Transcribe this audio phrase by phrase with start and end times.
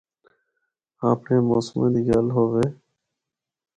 [1.07, 2.65] اپڑیاں موسماں دی گلا ہوے۔